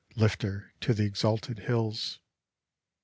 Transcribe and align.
Lift 0.15 0.41
her 0.41 0.73
to 0.79 0.95
the 0.95 1.03
exalted 1.05 1.59
hills. 1.59 2.17